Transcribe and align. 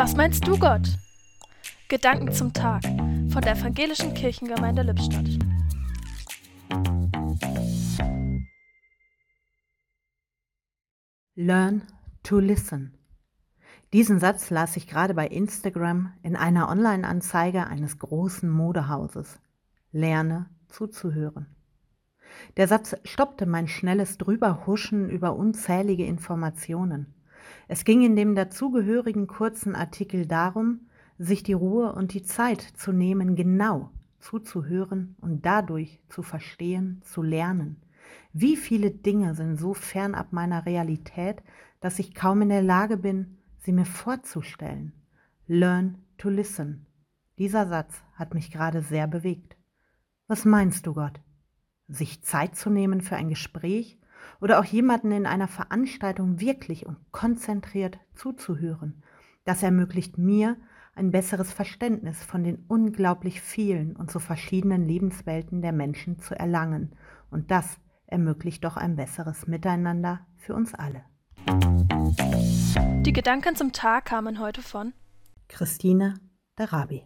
Was 0.00 0.16
meinst 0.16 0.48
du, 0.48 0.58
Gott? 0.58 0.96
Gedanken 1.90 2.32
zum 2.32 2.54
Tag 2.54 2.82
von 2.84 3.42
der 3.42 3.52
Evangelischen 3.52 4.14
Kirchengemeinde 4.14 4.80
Lippstadt. 4.80 5.28
Learn 11.34 11.82
to 12.22 12.38
listen. 12.38 12.94
Diesen 13.92 14.20
Satz 14.20 14.48
las 14.48 14.74
ich 14.78 14.86
gerade 14.86 15.12
bei 15.12 15.26
Instagram 15.26 16.14
in 16.22 16.34
einer 16.34 16.70
Online-Anzeige 16.70 17.66
eines 17.66 17.98
großen 17.98 18.48
Modehauses. 18.48 19.38
Lerne 19.92 20.48
zuzuhören. 20.68 21.54
Der 22.56 22.68
Satz 22.68 22.96
stoppte 23.04 23.44
mein 23.44 23.68
schnelles 23.68 24.16
Drüberhuschen 24.16 25.10
über 25.10 25.36
unzählige 25.36 26.06
Informationen. 26.06 27.19
Es 27.68 27.84
ging 27.84 28.02
in 28.02 28.16
dem 28.16 28.34
dazugehörigen 28.34 29.26
kurzen 29.26 29.74
Artikel 29.74 30.26
darum, 30.26 30.88
sich 31.18 31.42
die 31.42 31.52
Ruhe 31.52 31.92
und 31.92 32.14
die 32.14 32.22
Zeit 32.22 32.60
zu 32.60 32.92
nehmen, 32.92 33.36
genau 33.36 33.90
zuzuhören 34.20 35.16
und 35.20 35.44
dadurch 35.44 36.00
zu 36.08 36.22
verstehen, 36.22 37.00
zu 37.04 37.22
lernen. 37.22 37.76
Wie 38.32 38.56
viele 38.56 38.90
Dinge 38.90 39.34
sind 39.34 39.56
so 39.56 39.74
fernab 39.74 40.32
meiner 40.32 40.66
Realität, 40.66 41.42
dass 41.80 41.98
ich 41.98 42.14
kaum 42.14 42.42
in 42.42 42.48
der 42.48 42.62
Lage 42.62 42.96
bin, 42.96 43.38
sie 43.58 43.72
mir 43.72 43.86
vorzustellen. 43.86 44.92
Learn 45.46 45.98
to 46.18 46.28
listen. 46.28 46.86
Dieser 47.38 47.66
Satz 47.66 48.02
hat 48.14 48.34
mich 48.34 48.50
gerade 48.50 48.82
sehr 48.82 49.06
bewegt. 49.06 49.56
Was 50.26 50.44
meinst 50.44 50.86
du, 50.86 50.94
Gott? 50.94 51.20
Sich 51.88 52.22
Zeit 52.22 52.54
zu 52.54 52.70
nehmen 52.70 53.00
für 53.00 53.16
ein 53.16 53.28
Gespräch 53.28 53.98
oder 54.40 54.60
auch 54.60 54.64
jemanden 54.64 55.12
in 55.12 55.26
einer 55.26 55.48
Veranstaltung 55.48 56.40
wirklich 56.40 56.86
und 56.86 56.96
konzentriert 57.12 57.98
zuzuhören. 58.14 59.02
Das 59.44 59.62
ermöglicht 59.62 60.18
mir 60.18 60.56
ein 60.94 61.10
besseres 61.10 61.52
Verständnis 61.52 62.22
von 62.22 62.44
den 62.44 62.64
unglaublich 62.68 63.40
vielen 63.40 63.96
und 63.96 64.10
so 64.10 64.18
verschiedenen 64.18 64.86
Lebenswelten 64.86 65.62
der 65.62 65.72
Menschen 65.72 66.18
zu 66.18 66.38
erlangen. 66.38 66.96
Und 67.30 67.50
das 67.50 67.78
ermöglicht 68.06 68.64
doch 68.64 68.76
ein 68.76 68.96
besseres 68.96 69.46
Miteinander 69.46 70.26
für 70.36 70.54
uns 70.54 70.74
alle. 70.74 71.04
Die 73.02 73.12
Gedanken 73.12 73.56
zum 73.56 73.72
Tag 73.72 74.06
kamen 74.06 74.40
heute 74.40 74.62
von 74.62 74.92
Christine 75.48 76.14
Darabi. 76.56 76.98